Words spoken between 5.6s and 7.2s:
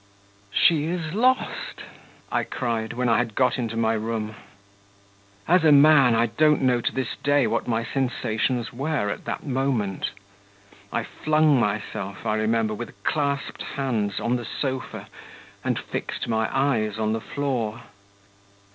a man, I don't know to this